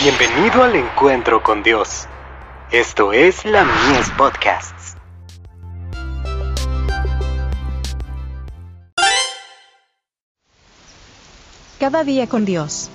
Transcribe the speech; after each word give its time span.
Bienvenido 0.00 0.62
al 0.62 0.76
encuentro 0.76 1.42
con 1.42 1.64
Dios. 1.64 2.06
Esto 2.70 3.12
es 3.12 3.44
la 3.44 3.64
Mies 3.64 4.08
Podcasts. 4.16 4.94
Cada 11.80 12.04
día 12.04 12.28
con 12.28 12.44
Dios. 12.44 12.90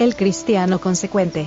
El 0.00 0.16
cristiano 0.16 0.80
consecuente. 0.80 1.46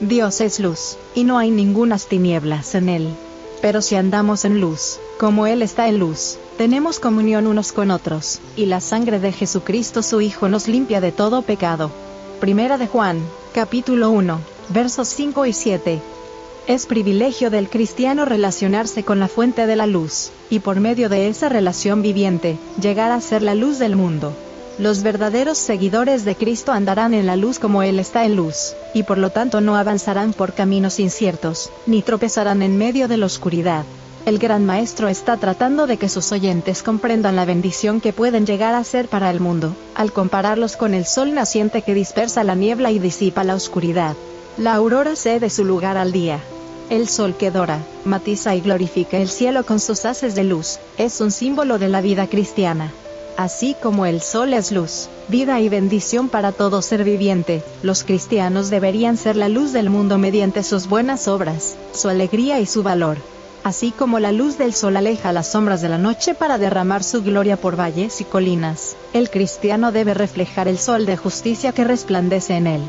Dios 0.00 0.40
es 0.40 0.58
luz, 0.58 0.98
y 1.14 1.22
no 1.22 1.38
hay 1.38 1.52
ningunas 1.52 2.08
tinieblas 2.08 2.74
en 2.74 2.88
él. 2.88 3.14
Pero 3.62 3.80
si 3.80 3.94
andamos 3.94 4.44
en 4.44 4.60
luz, 4.60 4.98
como 5.20 5.46
Él 5.46 5.62
está 5.62 5.86
en 5.86 6.00
luz, 6.00 6.36
tenemos 6.58 6.98
comunión 6.98 7.46
unos 7.46 7.70
con 7.70 7.92
otros, 7.92 8.40
y 8.56 8.66
la 8.66 8.80
sangre 8.80 9.20
de 9.20 9.30
Jesucristo 9.30 10.02
su 10.02 10.20
Hijo 10.20 10.48
nos 10.48 10.66
limpia 10.66 11.00
de 11.00 11.12
todo 11.12 11.42
pecado. 11.42 11.92
Primera 12.40 12.76
de 12.76 12.88
Juan, 12.88 13.20
capítulo 13.56 14.10
1, 14.10 14.38
versos 14.68 15.08
5 15.08 15.46
y 15.46 15.54
7. 15.54 16.02
Es 16.66 16.84
privilegio 16.84 17.48
del 17.48 17.70
cristiano 17.70 18.26
relacionarse 18.26 19.02
con 19.02 19.18
la 19.18 19.28
fuente 19.28 19.66
de 19.66 19.76
la 19.76 19.86
luz, 19.86 20.30
y 20.50 20.58
por 20.58 20.78
medio 20.78 21.08
de 21.08 21.28
esa 21.28 21.48
relación 21.48 22.02
viviente, 22.02 22.58
llegar 22.78 23.12
a 23.12 23.20
ser 23.22 23.40
la 23.40 23.54
luz 23.54 23.78
del 23.78 23.96
mundo. 23.96 24.34
Los 24.78 25.02
verdaderos 25.02 25.56
seguidores 25.56 26.26
de 26.26 26.34
Cristo 26.34 26.70
andarán 26.70 27.14
en 27.14 27.24
la 27.24 27.36
luz 27.36 27.58
como 27.58 27.82
Él 27.82 27.98
está 27.98 28.26
en 28.26 28.36
luz, 28.36 28.74
y 28.92 29.04
por 29.04 29.16
lo 29.16 29.30
tanto 29.30 29.62
no 29.62 29.78
avanzarán 29.78 30.34
por 30.34 30.52
caminos 30.52 31.00
inciertos, 31.00 31.70
ni 31.86 32.02
tropezarán 32.02 32.60
en 32.60 32.76
medio 32.76 33.08
de 33.08 33.16
la 33.16 33.24
oscuridad. 33.24 33.86
El 34.26 34.40
gran 34.40 34.66
maestro 34.66 35.06
está 35.06 35.36
tratando 35.36 35.86
de 35.86 35.98
que 35.98 36.08
sus 36.08 36.32
oyentes 36.32 36.82
comprendan 36.82 37.36
la 37.36 37.44
bendición 37.44 38.00
que 38.00 38.12
pueden 38.12 38.44
llegar 38.44 38.74
a 38.74 38.82
ser 38.82 39.06
para 39.06 39.30
el 39.30 39.38
mundo, 39.38 39.76
al 39.94 40.12
compararlos 40.12 40.76
con 40.76 40.94
el 40.94 41.06
sol 41.06 41.32
naciente 41.32 41.82
que 41.82 41.94
dispersa 41.94 42.42
la 42.42 42.56
niebla 42.56 42.90
y 42.90 42.98
disipa 42.98 43.44
la 43.44 43.54
oscuridad. 43.54 44.16
La 44.58 44.74
aurora 44.74 45.14
cede 45.14 45.48
su 45.48 45.64
lugar 45.64 45.96
al 45.96 46.10
día. 46.10 46.40
El 46.90 47.06
sol 47.06 47.36
que 47.36 47.52
dora, 47.52 47.78
matiza 48.04 48.56
y 48.56 48.62
glorifica 48.62 49.16
el 49.18 49.28
cielo 49.28 49.64
con 49.64 49.78
sus 49.78 50.04
haces 50.04 50.34
de 50.34 50.42
luz, 50.42 50.80
es 50.98 51.20
un 51.20 51.30
símbolo 51.30 51.78
de 51.78 51.86
la 51.86 52.00
vida 52.00 52.26
cristiana. 52.26 52.90
Así 53.36 53.76
como 53.80 54.06
el 54.06 54.22
sol 54.22 54.54
es 54.54 54.72
luz, 54.72 55.08
vida 55.28 55.60
y 55.60 55.68
bendición 55.68 56.28
para 56.28 56.50
todo 56.50 56.82
ser 56.82 57.04
viviente, 57.04 57.62
los 57.84 58.02
cristianos 58.02 58.70
deberían 58.70 59.18
ser 59.18 59.36
la 59.36 59.48
luz 59.48 59.72
del 59.72 59.88
mundo 59.88 60.18
mediante 60.18 60.64
sus 60.64 60.88
buenas 60.88 61.28
obras, 61.28 61.76
su 61.92 62.08
alegría 62.08 62.58
y 62.58 62.66
su 62.66 62.82
valor. 62.82 63.18
Así 63.66 63.90
como 63.90 64.20
la 64.20 64.30
luz 64.30 64.58
del 64.58 64.72
sol 64.72 64.96
aleja 64.96 65.32
las 65.32 65.48
sombras 65.48 65.82
de 65.82 65.88
la 65.88 65.98
noche 65.98 66.34
para 66.34 66.56
derramar 66.56 67.02
su 67.02 67.24
gloria 67.24 67.56
por 67.56 67.76
valles 67.76 68.20
y 68.20 68.24
colinas, 68.24 68.94
el 69.12 69.28
cristiano 69.28 69.90
debe 69.90 70.14
reflejar 70.14 70.68
el 70.68 70.78
sol 70.78 71.04
de 71.04 71.16
justicia 71.16 71.72
que 71.72 71.82
resplandece 71.82 72.54
en 72.54 72.68
él. 72.68 72.82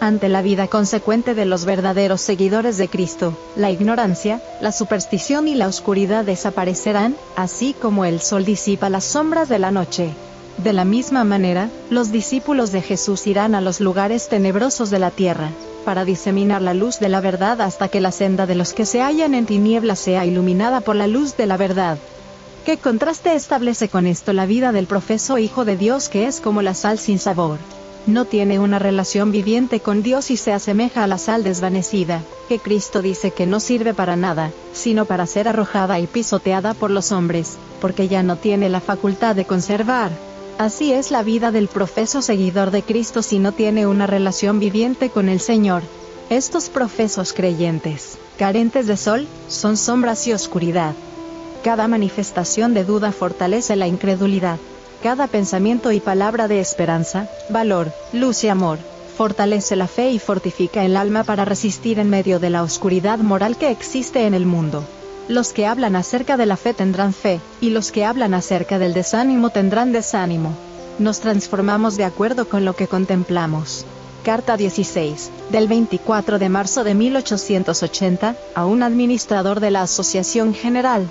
Ante 0.00 0.28
la 0.28 0.42
vida 0.42 0.66
consecuente 0.66 1.36
de 1.36 1.44
los 1.44 1.64
verdaderos 1.64 2.22
seguidores 2.22 2.76
de 2.76 2.88
Cristo, 2.88 3.38
la 3.54 3.70
ignorancia, 3.70 4.42
la 4.60 4.72
superstición 4.72 5.46
y 5.46 5.54
la 5.54 5.68
oscuridad 5.68 6.24
desaparecerán, 6.24 7.14
así 7.36 7.72
como 7.72 8.04
el 8.04 8.20
sol 8.20 8.44
disipa 8.44 8.90
las 8.90 9.04
sombras 9.04 9.48
de 9.48 9.60
la 9.60 9.70
noche. 9.70 10.10
De 10.58 10.72
la 10.72 10.84
misma 10.84 11.22
manera, 11.22 11.70
los 11.88 12.10
discípulos 12.10 12.72
de 12.72 12.82
Jesús 12.82 13.28
irán 13.28 13.54
a 13.54 13.60
los 13.60 13.78
lugares 13.78 14.28
tenebrosos 14.28 14.90
de 14.90 14.98
la 14.98 15.12
tierra, 15.12 15.50
para 15.80 16.04
diseminar 16.04 16.62
la 16.62 16.74
luz 16.74 17.00
de 17.00 17.08
la 17.08 17.20
verdad 17.20 17.60
hasta 17.60 17.88
que 17.88 18.00
la 18.00 18.12
senda 18.12 18.46
de 18.46 18.54
los 18.54 18.72
que 18.72 18.86
se 18.86 19.02
hallan 19.02 19.34
en 19.34 19.46
tinieblas 19.46 19.98
sea 19.98 20.24
iluminada 20.24 20.80
por 20.80 20.96
la 20.96 21.06
luz 21.06 21.36
de 21.36 21.46
la 21.46 21.56
verdad. 21.56 21.98
¿Qué 22.64 22.76
contraste 22.76 23.34
establece 23.34 23.88
con 23.88 24.06
esto 24.06 24.32
la 24.32 24.46
vida 24.46 24.72
del 24.72 24.86
profeso 24.86 25.38
Hijo 25.38 25.64
de 25.64 25.76
Dios 25.76 26.08
que 26.08 26.26
es 26.26 26.40
como 26.40 26.62
la 26.62 26.74
sal 26.74 26.98
sin 26.98 27.18
sabor? 27.18 27.58
no 28.06 28.24
tiene 28.24 28.58
una 28.58 28.78
relación 28.78 29.30
viviente 29.30 29.80
con 29.80 30.02
Dios 30.02 30.30
y 30.30 30.36
se 30.36 30.52
asemeja 30.52 31.04
a 31.04 31.06
la 31.06 31.18
sal 31.18 31.44
desvanecida, 31.44 32.22
que 32.48 32.58
Cristo 32.58 33.02
dice 33.02 33.30
que 33.30 33.46
no 33.46 33.60
sirve 33.60 33.94
para 33.94 34.16
nada, 34.16 34.50
sino 34.72 35.04
para 35.04 35.26
ser 35.26 35.48
arrojada 35.48 35.98
y 36.00 36.06
pisoteada 36.06 36.74
por 36.74 36.90
los 36.90 37.12
hombres, 37.12 37.56
porque 37.80 38.08
ya 38.08 38.22
no 38.22 38.36
tiene 38.36 38.68
la 38.68 38.80
facultad 38.80 39.36
de 39.36 39.44
conservar. 39.44 40.10
Así 40.60 40.92
es 40.92 41.10
la 41.10 41.22
vida 41.22 41.52
del 41.52 41.68
profeso 41.68 42.20
seguidor 42.20 42.70
de 42.70 42.82
Cristo 42.82 43.22
si 43.22 43.38
no 43.38 43.52
tiene 43.52 43.86
una 43.86 44.06
relación 44.06 44.60
viviente 44.60 45.08
con 45.08 45.30
el 45.30 45.40
Señor. 45.40 45.82
Estos 46.28 46.68
profesos 46.68 47.32
creyentes, 47.32 48.18
carentes 48.38 48.86
de 48.86 48.98
sol, 48.98 49.26
son 49.48 49.78
sombras 49.78 50.26
y 50.26 50.34
oscuridad. 50.34 50.92
Cada 51.64 51.88
manifestación 51.88 52.74
de 52.74 52.84
duda 52.84 53.10
fortalece 53.10 53.74
la 53.74 53.86
incredulidad. 53.86 54.58
Cada 55.02 55.28
pensamiento 55.28 55.92
y 55.92 56.00
palabra 56.00 56.46
de 56.46 56.60
esperanza, 56.60 57.26
valor, 57.48 57.90
luz 58.12 58.44
y 58.44 58.48
amor, 58.48 58.76
fortalece 59.16 59.76
la 59.76 59.86
fe 59.86 60.10
y 60.10 60.18
fortifica 60.18 60.84
el 60.84 60.98
alma 60.98 61.24
para 61.24 61.46
resistir 61.46 61.98
en 61.98 62.10
medio 62.10 62.38
de 62.38 62.50
la 62.50 62.62
oscuridad 62.62 63.18
moral 63.20 63.56
que 63.56 63.70
existe 63.70 64.26
en 64.26 64.34
el 64.34 64.44
mundo. 64.44 64.84
Los 65.28 65.52
que 65.52 65.66
hablan 65.66 65.96
acerca 65.96 66.36
de 66.36 66.46
la 66.46 66.56
fe 66.56 66.74
tendrán 66.74 67.12
fe, 67.12 67.40
y 67.60 67.70
los 67.70 67.92
que 67.92 68.04
hablan 68.04 68.34
acerca 68.34 68.78
del 68.78 68.94
desánimo 68.94 69.50
tendrán 69.50 69.92
desánimo. 69.92 70.56
Nos 70.98 71.20
transformamos 71.20 71.96
de 71.96 72.04
acuerdo 72.04 72.48
con 72.48 72.64
lo 72.64 72.74
que 72.74 72.88
contemplamos. 72.88 73.86
Carta 74.22 74.56
16, 74.56 75.32
del 75.50 75.66
24 75.66 76.38
de 76.38 76.48
marzo 76.48 76.84
de 76.84 76.94
1880, 76.94 78.36
a 78.54 78.66
un 78.66 78.82
administrador 78.82 79.60
de 79.60 79.70
la 79.70 79.82
Asociación 79.82 80.52
General. 80.52 81.10